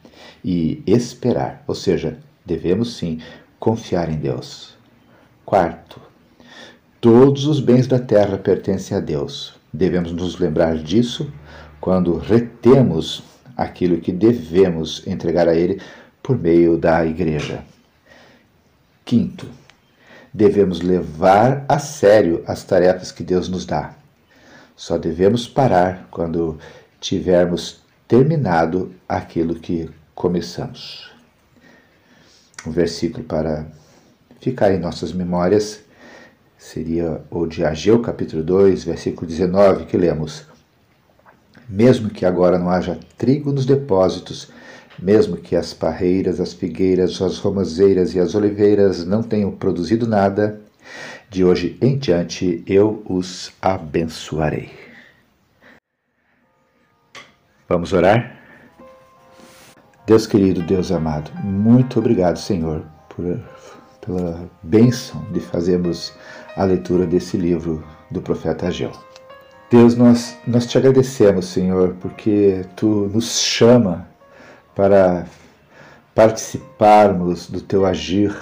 e 0.44 0.84
esperar, 0.86 1.64
ou 1.68 1.76
seja, 1.76 2.18
devemos 2.46 2.96
sim 2.96 3.20
confiar 3.60 4.10
em 4.10 4.18
Deus. 4.18 4.78
Quarto, 5.46 6.00
todos 7.02 7.46
os 7.46 7.60
bens 7.60 7.88
da 7.88 8.00
terra 8.00 8.38
pertencem 8.38 8.96
a 8.96 9.00
Deus. 9.00 9.54
Devemos 9.74 10.12
nos 10.12 10.40
lembrar 10.40 10.78
disso 10.78 11.32
quando 11.82 12.18
retemos 12.18 13.24
aquilo 13.56 14.00
que 14.00 14.12
devemos 14.12 15.06
entregar 15.06 15.48
a 15.48 15.56
Ele 15.56 15.82
por 16.30 16.38
meio 16.38 16.78
da 16.78 17.04
igreja. 17.04 17.64
Quinto, 19.04 19.48
devemos 20.32 20.80
levar 20.80 21.66
a 21.68 21.80
sério 21.80 22.44
as 22.46 22.64
tarefas 22.64 23.12
que 23.12 23.24
Deus 23.24 23.50
nos 23.50 23.66
dá. 23.66 23.96
Só 24.76 24.96
devemos 25.00 25.48
parar 25.48 26.08
quando 26.12 26.60
tivermos 27.00 27.82
terminado 28.08 28.94
aquilo 29.08 29.56
que 29.56 29.90
começamos. 30.14 31.10
Um 32.64 32.70
versículo 32.70 33.24
para 33.24 33.66
ficar 34.40 34.72
em 34.72 34.78
nossas 34.78 35.12
memórias 35.12 35.82
seria 36.60 37.24
o 37.32 37.48
de 37.48 37.66
Ageu, 37.66 38.04
capítulo 38.04 38.44
2, 38.44 38.84
versículo 38.84 39.26
19, 39.26 39.88
que 39.88 39.98
lemos: 39.98 40.46
Mesmo 41.68 42.08
que 42.08 42.24
agora 42.24 42.60
não 42.60 42.70
haja 42.70 43.00
trigo 43.18 43.52
nos 43.52 43.66
depósitos, 43.66 44.59
mesmo 45.02 45.38
que 45.38 45.56
as 45.56 45.74
parreiras, 45.74 46.40
as 46.40 46.54
figueiras, 46.54 47.22
as 47.22 47.38
romazeiras 47.38 48.14
e 48.14 48.20
as 48.20 48.36
oliveiras 48.36 49.06
não 49.06 49.24
tenham 49.24 49.52
produzido 49.52 50.08
nada, 50.08 50.60
de 51.30 51.44
hoje 51.44 51.78
em 51.82 51.98
diante 51.98 52.64
eu 52.66 53.04
os 53.08 53.52
abençoarei. 53.62 54.70
Vamos 57.68 57.94
orar? 57.94 58.38
Deus 60.08 60.26
querido, 60.26 60.64
Deus 60.64 60.92
amado, 60.92 61.32
muito 61.44 62.00
obrigado, 62.00 62.38
Senhor, 62.38 62.84
por, 63.10 63.40
pela 64.02 64.50
bênção 64.64 65.24
de 65.32 65.40
fazermos 65.40 66.12
a 66.56 66.64
leitura 66.64 67.06
desse 67.06 67.38
livro 67.38 67.84
do 68.10 68.20
profeta 68.20 68.68
Ageu. 68.68 68.92
Deus, 69.70 69.96
nós, 69.96 70.36
nós 70.48 70.66
te 70.66 70.80
agradecemos, 70.80 71.46
Senhor, 71.46 71.96
porque 72.02 72.66
tu 72.76 73.08
nos 73.14 73.40
chama 73.40 74.08
para 74.76 75.26
participarmos 76.14 77.50
do 77.50 77.62
teu 77.62 77.86
agir, 77.86 78.36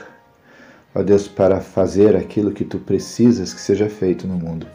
ó 0.95 1.03
Deus, 1.03 1.27
para 1.27 1.59
fazer 1.59 2.15
aquilo 2.15 2.51
que 2.51 2.65
tu 2.65 2.79
precisas 2.79 3.53
que 3.53 3.61
seja 3.61 3.89
feito 3.89 4.27
no 4.27 4.35
mundo. 4.35 4.67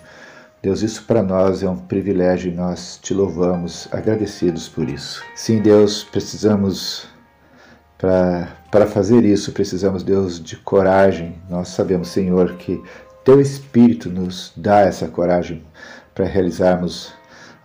Deus, 0.62 0.82
isso 0.82 1.04
para 1.04 1.23
nós 1.23 1.64
é 1.64 1.68
um 1.68 1.76
privilégio 1.76 2.52
e 2.52 2.54
nós 2.54 2.97
te 3.02 3.12
louvamos, 3.12 3.88
agradecidos 3.90 4.68
por 4.68 4.88
isso. 4.88 5.21
Sim, 5.35 5.61
Deus, 5.61 6.04
precisamos, 6.04 7.09
para 7.99 8.87
fazer 8.87 9.25
isso, 9.25 9.50
precisamos, 9.50 10.04
Deus, 10.04 10.40
de 10.40 10.56
coragem. 10.56 11.42
Nós 11.50 11.66
sabemos, 11.68 12.09
Senhor, 12.09 12.54
que 12.54 12.80
teu 13.25 13.40
Espírito 13.40 14.09
nos 14.09 14.52
dá 14.56 14.82
essa 14.82 15.09
coragem 15.09 15.64
para 16.14 16.26
realizarmos 16.26 17.12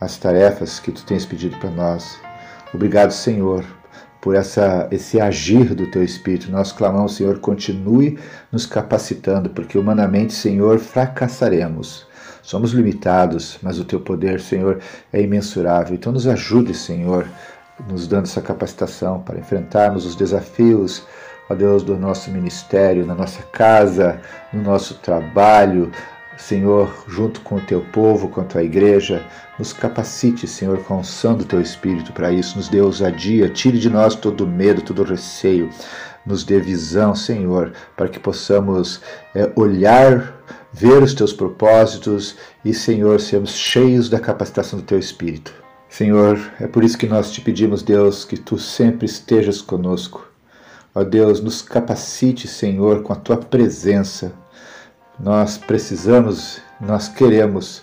as 0.01 0.17
tarefas 0.17 0.79
que 0.79 0.91
tu 0.91 1.05
tens 1.05 1.23
pedido 1.23 1.55
para 1.57 1.69
nós. 1.69 2.19
Obrigado, 2.73 3.11
Senhor, 3.11 3.63
por 4.27 4.35
essa, 4.35 4.89
esse 4.91 5.21
agir 5.21 5.73
do 5.73 5.89
teu 5.89 6.03
Espírito. 6.03 6.51
Nós 6.51 6.73
clamamos, 6.73 7.15
Senhor, 7.15 7.39
continue 7.39 8.19
nos 8.51 8.65
capacitando, 8.65 9.49
porque 9.49 9.77
humanamente, 9.77 10.33
Senhor, 10.33 10.79
fracassaremos. 10.79 12.05
Somos 12.43 12.73
limitados, 12.73 13.57
mas 13.61 13.79
o 13.79 13.85
teu 13.85 14.01
poder, 14.01 14.41
Senhor, 14.41 14.79
é 15.13 15.21
imensurável. 15.21 15.95
Então 15.95 16.11
nos 16.11 16.27
ajude, 16.27 16.73
Senhor, 16.73 17.25
nos 17.89 18.05
dando 18.05 18.25
essa 18.25 18.41
capacitação 18.41 19.21
para 19.21 19.39
enfrentarmos 19.39 20.05
os 20.05 20.13
desafios, 20.13 21.03
ó 21.49 21.55
Deus, 21.55 21.81
do 21.81 21.95
nosso 21.95 22.29
ministério, 22.29 23.05
na 23.05 23.15
nossa 23.15 23.41
casa, 23.43 24.19
no 24.51 24.61
nosso 24.61 24.95
trabalho, 24.95 25.89
Senhor, 26.37 27.03
junto 27.07 27.41
com 27.41 27.55
o 27.55 27.61
teu 27.61 27.81
povo, 27.81 28.29
com 28.29 28.41
a 28.41 28.43
tua 28.43 28.63
igreja, 28.63 29.25
nos 29.57 29.73
capacite, 29.73 30.47
Senhor, 30.47 30.77
com 30.83 30.93
a 30.93 30.97
unção 30.97 31.35
do 31.35 31.43
teu 31.43 31.59
Espírito 31.59 32.13
para 32.13 32.31
isso, 32.31 32.55
nos 32.57 32.69
dê 32.69 32.79
ousadia, 32.79 33.49
tire 33.49 33.79
de 33.79 33.89
nós 33.89 34.13
todo 34.13 34.47
medo, 34.47 34.83
todo 34.83 35.03
receio, 35.03 35.69
nos 36.25 36.43
dê 36.43 36.59
visão, 36.59 37.15
Senhor, 37.15 37.73
para 37.95 38.07
que 38.07 38.19
possamos 38.19 39.01
é, 39.33 39.51
olhar, 39.55 40.43
ver 40.71 41.01
os 41.01 41.13
teus 41.13 41.33
propósitos 41.33 42.35
e, 42.63 42.73
Senhor, 42.73 43.19
sermos 43.19 43.51
cheios 43.51 44.07
da 44.07 44.19
capacitação 44.19 44.79
do 44.79 44.85
teu 44.85 44.99
Espírito. 44.99 45.53
Senhor, 45.89 46.39
é 46.59 46.67
por 46.67 46.83
isso 46.83 46.97
que 46.97 47.07
nós 47.07 47.31
te 47.31 47.41
pedimos, 47.41 47.81
Deus, 47.81 48.23
que 48.23 48.37
tu 48.37 48.59
sempre 48.59 49.05
estejas 49.05 49.61
conosco. 49.61 50.27
Ó 50.93 51.03
Deus, 51.03 51.41
nos 51.41 51.61
capacite, 51.61 52.47
Senhor, 52.47 53.01
com 53.01 53.13
a 53.13 53.15
tua 53.15 53.37
presença. 53.37 54.33
Nós 55.19 55.57
precisamos, 55.57 56.61
nós 56.79 57.07
queremos 57.07 57.81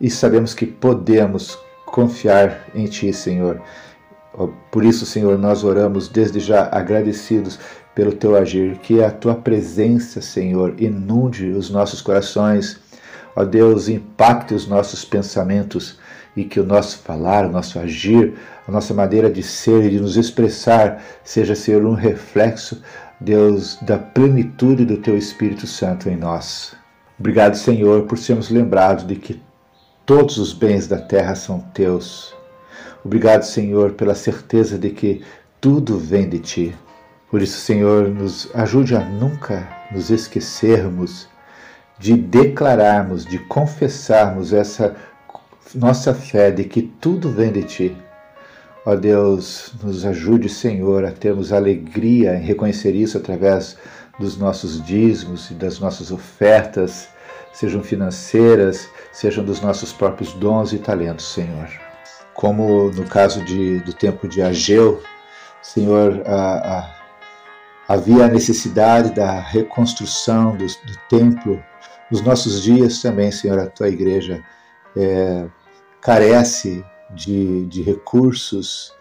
e 0.00 0.10
sabemos 0.10 0.54
que 0.54 0.64
podemos 0.64 1.58
confiar 1.84 2.64
em 2.74 2.86
Ti, 2.86 3.12
Senhor. 3.12 3.60
Por 4.70 4.84
isso, 4.84 5.04
Senhor, 5.04 5.36
nós 5.36 5.62
oramos 5.62 6.08
desde 6.08 6.40
já 6.40 6.68
agradecidos 6.72 7.58
pelo 7.94 8.12
Teu 8.12 8.34
agir, 8.34 8.78
que 8.78 9.02
a 9.02 9.10
Tua 9.10 9.34
presença, 9.34 10.22
Senhor, 10.22 10.74
inunde 10.78 11.50
os 11.50 11.68
nossos 11.68 12.00
corações. 12.00 12.80
Ó 13.36 13.44
Deus, 13.44 13.88
impacte 13.88 14.54
os 14.54 14.66
nossos 14.66 15.04
pensamentos 15.04 15.98
e 16.34 16.44
que 16.44 16.60
o 16.60 16.64
nosso 16.64 16.98
falar, 17.00 17.44
o 17.44 17.50
nosso 17.50 17.78
agir, 17.78 18.34
a 18.66 18.72
nossa 18.72 18.94
maneira 18.94 19.28
de 19.28 19.42
ser 19.42 19.84
e 19.84 19.90
de 19.90 20.00
nos 20.00 20.16
expressar 20.16 21.02
seja 21.22 21.54
ser 21.54 21.84
um 21.84 21.92
reflexo, 21.92 22.80
Deus, 23.20 23.78
da 23.82 23.98
plenitude 23.98 24.86
do 24.86 24.96
Teu 24.96 25.18
Espírito 25.18 25.66
Santo 25.66 26.08
em 26.08 26.16
nós. 26.16 26.74
Obrigado, 27.18 27.54
Senhor, 27.54 28.04
por 28.04 28.16
sermos 28.16 28.48
lembrados 28.48 29.06
de 29.06 29.14
que 29.14 29.42
todos 30.06 30.38
os 30.38 30.54
bens 30.54 30.86
da 30.86 30.98
terra 30.98 31.34
são 31.34 31.60
Teus. 31.74 32.34
Obrigado, 33.04 33.42
Senhor, 33.42 33.92
pela 33.92 34.14
certeza 34.14 34.78
de 34.78 34.88
que 34.88 35.22
tudo 35.60 35.98
vem 35.98 36.28
de 36.30 36.38
Ti. 36.38 36.74
Por 37.30 37.42
isso, 37.42 37.60
Senhor, 37.60 38.08
nos 38.08 38.48
ajude 38.54 38.96
a 38.96 39.00
nunca 39.00 39.68
nos 39.92 40.10
esquecermos 40.10 41.28
de 41.98 42.14
declararmos, 42.14 43.26
de 43.26 43.38
confessarmos 43.38 44.54
essa 44.54 44.96
nossa 45.74 46.14
fé 46.14 46.50
de 46.50 46.64
que 46.64 46.80
tudo 46.80 47.30
vem 47.30 47.52
de 47.52 47.64
Ti. 47.64 47.96
Ó 48.84 48.94
Deus, 48.94 49.72
nos 49.82 50.06
ajude, 50.06 50.48
Senhor, 50.48 51.04
a 51.04 51.12
termos 51.12 51.52
alegria 51.52 52.36
em 52.36 52.42
reconhecer 52.42 52.94
isso 52.94 53.18
através 53.18 53.76
dos 54.18 54.38
nossos 54.38 54.82
dízimos 54.82 55.50
e 55.50 55.54
das 55.54 55.78
nossas 55.78 56.10
ofertas, 56.10 57.08
sejam 57.52 57.82
financeiras, 57.82 58.88
sejam 59.12 59.44
dos 59.44 59.60
nossos 59.60 59.92
próprios 59.92 60.32
dons 60.34 60.72
e 60.72 60.78
talentos, 60.78 61.26
Senhor. 61.26 61.68
Como 62.34 62.90
no 62.90 63.04
caso 63.04 63.44
de, 63.44 63.80
do 63.80 63.92
tempo 63.92 64.26
de 64.26 64.40
Ageu, 64.40 65.02
Senhor, 65.60 66.22
a, 66.26 66.78
a, 66.78 67.94
havia 67.94 68.24
a 68.24 68.28
necessidade 68.28 69.14
da 69.14 69.40
reconstrução 69.40 70.56
do, 70.56 70.66
do 70.66 70.96
templo. 71.08 71.62
Nos 72.10 72.22
nossos 72.22 72.62
dias 72.62 73.02
também, 73.02 73.30
Senhor, 73.30 73.58
a 73.58 73.66
tua 73.66 73.88
igreja 73.88 74.42
é, 74.96 75.46
carece 76.00 76.82
de, 77.14 77.66
de 77.66 77.82
recursos 77.82 78.92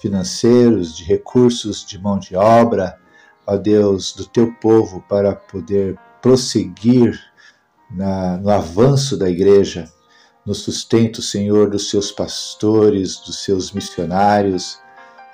financeiros, 0.00 0.96
de 0.96 1.04
recursos 1.04 1.84
de 1.84 1.98
mão 1.98 2.18
de 2.18 2.36
obra, 2.36 2.98
ó 3.46 3.56
Deus, 3.56 4.12
do 4.12 4.26
teu 4.26 4.52
povo 4.54 5.04
para 5.08 5.34
poder 5.34 5.98
prosseguir 6.22 7.18
na, 7.90 8.36
no 8.36 8.50
avanço 8.50 9.16
da 9.16 9.28
igreja, 9.28 9.90
no 10.44 10.54
sustento, 10.54 11.20
Senhor, 11.20 11.68
dos 11.68 11.90
seus 11.90 12.10
pastores, 12.10 13.16
dos 13.16 13.44
seus 13.44 13.72
missionários, 13.72 14.78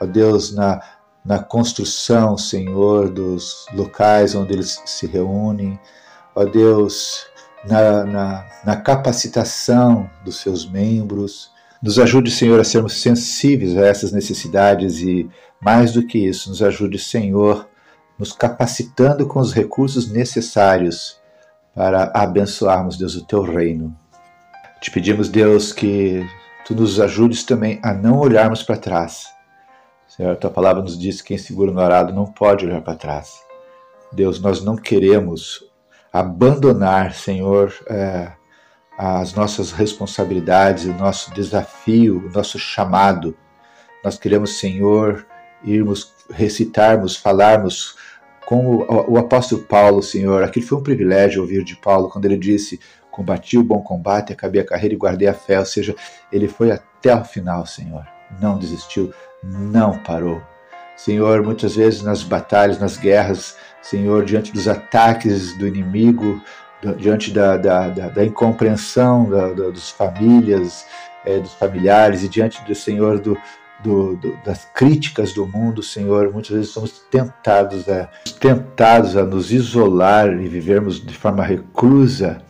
ó 0.01 0.07
Deus, 0.07 0.53
na, 0.53 0.81
na 1.25 1.39
construção, 1.39 2.37
Senhor, 2.37 3.11
dos 3.11 3.67
locais 3.73 4.35
onde 4.35 4.53
eles 4.53 4.81
se 4.85 5.07
reúnem, 5.07 5.79
ó 6.35 6.45
Deus, 6.45 7.27
na, 7.65 8.05
na, 8.05 8.47
na 8.65 8.77
capacitação 8.77 10.11
dos 10.25 10.37
seus 10.41 10.69
membros. 10.69 11.54
Nos 11.85 11.99
ajude, 11.99 12.31
Senhor, 12.31 12.59
a 12.59 12.65
sermos 12.65 12.95
sensíveis 12.95 13.77
a 13.77 13.85
essas 13.85 14.11
necessidades 14.11 15.01
e, 15.01 15.29
mais 15.61 15.93
do 15.93 16.07
que 16.07 16.17
isso, 16.17 16.49
nos 16.49 16.63
ajude, 16.63 16.99
Senhor, 16.99 17.69
nos 18.19 18.33
capacitando 18.33 19.27
com 19.27 19.39
os 19.39 19.53
recursos 19.53 20.11
necessários 20.11 21.21
para 21.75 22.11
abençoarmos, 22.15 22.97
Deus, 22.97 23.17
o 23.17 23.27
teu 23.27 23.43
reino. 23.43 23.95
Te 24.81 24.91
pedimos, 24.91 25.29
Deus, 25.29 25.75
que 25.75 26.27
tu 26.65 26.75
nos 26.75 26.99
ajudes 26.99 27.45
também 27.45 27.79
a 27.83 27.93
não 27.93 28.19
olharmos 28.19 28.63
para 28.63 28.79
trás. 28.79 29.27
Senhor, 30.09 30.33
a 30.33 30.37
tua 30.37 30.49
palavra 30.49 30.83
nos 30.83 30.99
diz 30.99 31.21
que 31.21 31.29
quem 31.29 31.39
segura 31.39 31.71
no 31.71 31.81
arado 31.81 32.15
não 32.15 32.25
pode 32.25 32.65
olhar 32.65 32.81
para 32.81 32.97
trás. 32.97 33.43
Deus, 34.11 34.41
nós 34.41 34.65
não 34.65 34.75
queremos 34.75 35.63
abandonar, 36.11 37.13
Senhor, 37.13 37.75
é, 37.91 38.33
as 38.97 39.35
nossas 39.35 39.73
responsabilidades, 39.73 40.85
o 40.85 40.95
nosso 40.95 41.33
desafio, 41.35 42.27
o 42.27 42.31
nosso 42.31 42.59
chamado. 42.59 43.37
Nós 44.05 44.19
queremos, 44.19 44.59
Senhor, 44.59 45.27
irmos 45.65 46.13
recitarmos, 46.31 47.17
falarmos 47.17 47.97
com 48.47 48.77
o, 48.77 49.13
o 49.13 49.19
apóstolo 49.19 49.63
Paulo, 49.63 50.03
Senhor. 50.03 50.43
Aquilo 50.43 50.67
foi 50.67 50.79
um 50.79 50.83
privilégio 50.83 51.43
ouvir 51.43 51.65
de 51.65 51.77
Paulo 51.77 52.09
quando 52.09 52.27
ele 52.27 52.37
disse: 52.37 52.81
Combati 53.11 53.59
o 53.59 53.65
bom 53.65 53.83
combate, 53.83 54.33
acabei 54.33 54.61
a 54.61 54.67
carreira 54.67 54.95
e 54.95 54.99
guardei 54.99 55.29
a 55.29 55.35
fé. 55.35 55.59
Ou 55.59 55.67
seja, 55.67 55.95
ele 56.31 56.49
foi 56.49 56.71
até 56.71 57.15
o 57.15 57.25
final, 57.25 57.67
Senhor. 57.67 58.07
Não 58.41 58.59
desistiu, 58.59 59.13
não 59.43 59.99
parou. 59.99 60.43
Senhor, 60.97 61.43
muitas 61.43 61.75
vezes 61.75 62.03
nas 62.03 62.23
batalhas, 62.23 62.79
nas 62.79 62.97
guerras, 62.97 63.57
Senhor, 63.83 64.25
diante 64.25 64.53
dos 64.53 64.69
ataques 64.69 65.57
do 65.59 65.67
inimigo, 65.67 66.41
diante 66.93 67.31
da, 67.31 67.57
da, 67.57 67.89
da, 67.89 68.09
da 68.09 68.25
incompreensão 68.25 69.29
da, 69.29 69.49
da, 69.49 69.71
dos 69.71 69.91
famílias, 69.91 70.85
é, 71.25 71.39
dos 71.39 71.55
familiares 71.55 72.23
e 72.23 72.29
diante 72.29 72.63
do 72.65 72.75
Senhor 72.75 73.19
do, 73.19 73.37
do, 73.83 74.17
do, 74.17 74.37
das 74.45 74.67
críticas 74.75 75.33
do 75.33 75.47
mundo, 75.47 75.83
Senhor, 75.83 76.33
muitas 76.33 76.51
vezes 76.51 76.71
somos 76.71 77.03
tentados 77.11 77.89
a 77.89 78.09
tentados 78.41 79.17
a 79.17 79.25
nos 79.25 79.53
isolar 79.53 80.33
e 80.41 80.49
vivermos 80.49 81.05
de 81.05 81.15
forma 81.15 81.43
reclusa, 81.43 82.43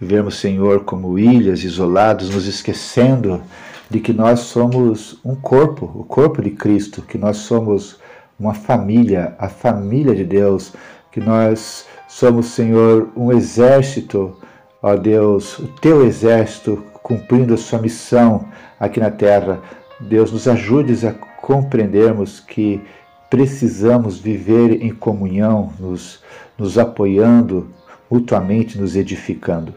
vivermos, 0.00 0.36
Senhor, 0.36 0.84
como 0.84 1.18
ilhas 1.18 1.64
isolados, 1.64 2.30
nos 2.30 2.46
esquecendo 2.46 3.42
de 3.90 4.00
que 4.00 4.12
nós 4.12 4.40
somos 4.40 5.18
um 5.24 5.34
corpo, 5.34 5.90
o 5.94 6.04
corpo 6.04 6.42
de 6.42 6.50
Cristo, 6.50 7.02
que 7.02 7.18
nós 7.18 7.38
somos 7.38 7.98
uma 8.38 8.54
família, 8.54 9.34
a 9.38 9.48
família 9.48 10.14
de 10.14 10.24
Deus, 10.24 10.72
que 11.18 11.24
nós 11.24 11.86
somos, 12.06 12.46
Senhor, 12.46 13.08
um 13.16 13.32
exército, 13.32 14.36
ó 14.80 14.94
Deus, 14.94 15.58
o 15.58 15.66
teu 15.66 16.06
exército 16.06 16.84
cumprindo 17.02 17.54
a 17.54 17.56
sua 17.56 17.80
missão 17.80 18.48
aqui 18.78 19.00
na 19.00 19.10
terra. 19.10 19.60
Deus, 19.98 20.30
nos 20.30 20.46
ajude 20.46 21.04
a 21.06 21.12
compreendermos 21.12 22.38
que 22.38 22.80
precisamos 23.28 24.20
viver 24.20 24.80
em 24.80 24.94
comunhão, 24.94 25.72
nos, 25.78 26.22
nos 26.56 26.78
apoiando 26.78 27.68
mutuamente, 28.08 28.78
nos 28.78 28.94
edificando. 28.94 29.74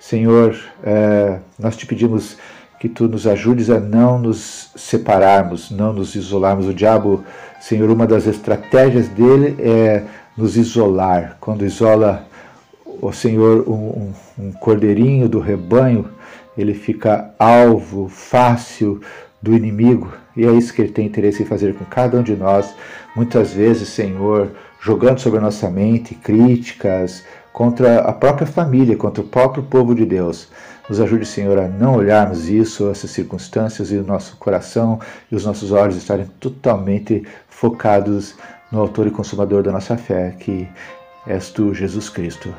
Senhor, 0.00 0.58
é, 0.82 1.38
nós 1.58 1.76
te 1.76 1.86
pedimos 1.86 2.36
que 2.82 2.88
tu 2.88 3.06
nos 3.06 3.28
ajudes 3.28 3.70
a 3.70 3.78
não 3.78 4.18
nos 4.18 4.72
separarmos, 4.74 5.70
não 5.70 5.92
nos 5.92 6.16
isolarmos. 6.16 6.66
O 6.66 6.74
diabo, 6.74 7.22
Senhor, 7.60 7.88
uma 7.88 8.08
das 8.08 8.26
estratégias 8.26 9.06
dele 9.06 9.54
é 9.60 10.02
nos 10.36 10.56
isolar. 10.56 11.36
Quando 11.40 11.64
isola 11.64 12.26
o 13.00 13.12
Senhor 13.12 13.68
um, 13.68 13.72
um, 13.72 14.12
um 14.36 14.52
cordeirinho 14.54 15.28
do 15.28 15.38
rebanho, 15.38 16.06
ele 16.58 16.74
fica 16.74 17.32
alvo 17.38 18.08
fácil 18.08 19.00
do 19.40 19.54
inimigo. 19.54 20.12
E 20.36 20.44
é 20.44 20.50
isso 20.50 20.74
que 20.74 20.82
ele 20.82 20.90
tem 20.90 21.06
interesse 21.06 21.44
em 21.44 21.46
fazer 21.46 21.74
com 21.74 21.84
cada 21.84 22.18
um 22.18 22.22
de 22.24 22.34
nós. 22.34 22.74
Muitas 23.14 23.52
vezes, 23.52 23.90
Senhor, 23.90 24.50
jogando 24.80 25.20
sobre 25.20 25.38
a 25.38 25.42
nossa 25.42 25.70
mente 25.70 26.16
críticas 26.16 27.22
contra 27.52 28.00
a 28.00 28.12
própria 28.12 28.46
família, 28.46 28.96
contra 28.96 29.22
o 29.22 29.26
próprio 29.28 29.62
povo 29.62 29.94
de 29.94 30.04
Deus. 30.04 30.48
Nos 30.88 31.00
ajude, 31.00 31.24
Senhor, 31.24 31.58
a 31.58 31.68
não 31.68 31.94
olharmos 31.94 32.48
isso, 32.48 32.90
essas 32.90 33.10
circunstâncias 33.10 33.92
e 33.92 33.96
o 33.96 34.04
nosso 34.04 34.36
coração 34.36 35.00
e 35.30 35.36
os 35.36 35.44
nossos 35.44 35.70
olhos 35.70 35.96
estarem 35.96 36.26
totalmente 36.40 37.26
focados 37.48 38.34
no 38.70 38.80
autor 38.80 39.06
e 39.06 39.10
consumador 39.10 39.62
da 39.62 39.70
nossa 39.70 39.96
fé, 39.96 40.34
que 40.38 40.68
és 41.26 41.50
tu, 41.50 41.72
Jesus 41.72 42.08
Cristo. 42.08 42.52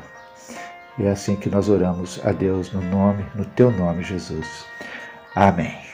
E 0.98 1.04
é 1.04 1.10
assim 1.10 1.36
que 1.36 1.50
nós 1.50 1.68
oramos 1.68 2.20
a 2.24 2.32
Deus 2.32 2.72
no 2.72 2.80
nome, 2.80 3.24
no 3.34 3.44
teu 3.44 3.70
nome, 3.70 4.02
Jesus. 4.02 4.64
Amém. 5.34 5.93